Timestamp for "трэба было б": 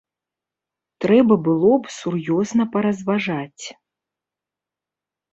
1.03-1.93